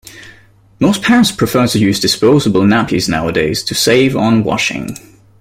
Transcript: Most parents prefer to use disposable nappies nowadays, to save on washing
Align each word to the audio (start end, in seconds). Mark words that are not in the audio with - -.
Most 0.79 1.03
parents 1.03 1.31
prefer 1.31 1.67
to 1.67 1.77
use 1.77 1.99
disposable 1.99 2.61
nappies 2.61 3.07
nowadays, 3.07 3.61
to 3.65 3.75
save 3.75 4.17
on 4.17 4.43
washing 4.43 4.97